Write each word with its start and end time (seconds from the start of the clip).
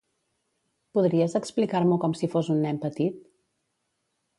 Podries 0.99 1.37
explicar-m'ho 1.41 2.01
com 2.07 2.19
si 2.23 2.33
fos 2.35 2.53
un 2.57 2.67
nen 2.67 2.85
petit? 2.87 3.23